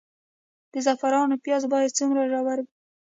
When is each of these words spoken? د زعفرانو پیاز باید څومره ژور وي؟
د 0.71 0.73
زعفرانو 0.85 1.41
پیاز 1.43 1.63
باید 1.73 1.95
څومره 1.97 2.21
ژور 2.31 2.57
وي؟ 2.63 2.67